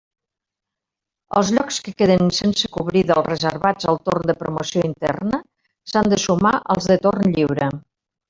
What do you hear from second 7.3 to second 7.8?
lliure.